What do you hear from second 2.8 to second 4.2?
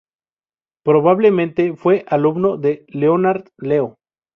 Leonard Leo.